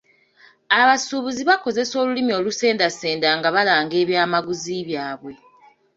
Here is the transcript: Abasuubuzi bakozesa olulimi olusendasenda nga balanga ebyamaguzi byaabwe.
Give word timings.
Abasuubuzi 0.79 1.41
bakozesa 1.49 1.93
olulimi 2.01 2.31
olusendasenda 2.39 3.27
nga 3.37 3.49
balanga 3.55 3.95
ebyamaguzi 4.03 4.75
byaabwe. 4.87 5.33